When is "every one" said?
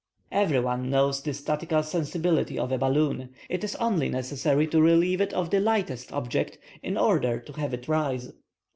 0.31-0.89